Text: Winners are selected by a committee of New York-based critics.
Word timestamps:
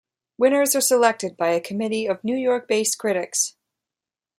Winners 0.39 0.75
are 0.75 0.81
selected 0.81 1.37
by 1.37 1.49
a 1.49 1.61
committee 1.61 2.07
of 2.07 2.23
New 2.23 2.35
York-based 2.35 2.97
critics. 2.97 3.55